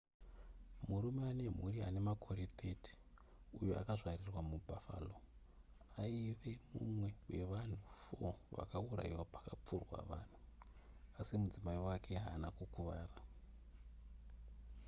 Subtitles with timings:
[0.87, 5.13] murume ane mhuri ane makore 30 uyo akazvarirwa mubuffalo
[6.01, 7.77] aive mumwe wevanhu
[8.17, 10.35] 4 vakaurayiwa pakapfurwa vanhu
[11.19, 13.19] asi mudzimai wake haana kukuvara